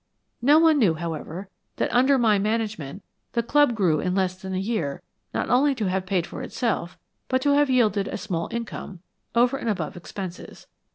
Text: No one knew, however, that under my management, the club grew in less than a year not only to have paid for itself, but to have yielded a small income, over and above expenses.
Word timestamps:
No 0.41 0.57
one 0.57 0.79
knew, 0.79 0.95
however, 0.95 1.47
that 1.75 1.93
under 1.93 2.17
my 2.17 2.39
management, 2.39 3.03
the 3.33 3.43
club 3.43 3.75
grew 3.75 3.99
in 3.99 4.15
less 4.15 4.33
than 4.35 4.51
a 4.55 4.57
year 4.57 5.03
not 5.31 5.47
only 5.47 5.75
to 5.75 5.89
have 5.91 6.07
paid 6.07 6.25
for 6.25 6.41
itself, 6.41 6.97
but 7.27 7.39
to 7.43 7.53
have 7.53 7.69
yielded 7.69 8.07
a 8.07 8.17
small 8.17 8.49
income, 8.51 9.01
over 9.35 9.57
and 9.57 9.69
above 9.69 9.95
expenses. 9.95 10.65